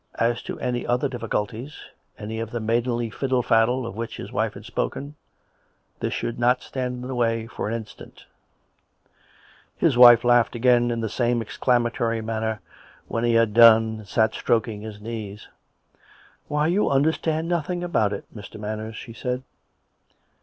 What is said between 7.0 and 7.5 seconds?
in the way